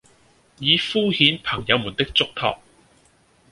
[0.57, 2.57] 以敷衍朋友們的囑托，